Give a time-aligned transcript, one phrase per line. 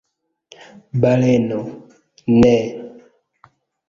[1.01, 1.59] Baleno:
[2.39, 2.55] "Ne."